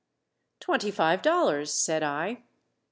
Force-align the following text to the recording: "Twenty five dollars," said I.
"Twenty 0.59 0.89
five 0.89 1.21
dollars," 1.21 1.71
said 1.71 2.01
I. 2.01 2.41